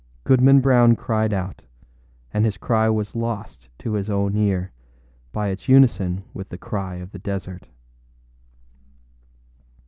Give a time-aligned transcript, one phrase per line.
[0.23, 1.61] Goodman Brown cried out,
[2.33, 4.71] and his cry was lost to his own ear
[5.31, 7.67] by its unison with the cry of the desert.